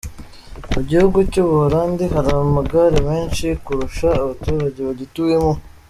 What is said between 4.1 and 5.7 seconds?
abaturage bagituyemo.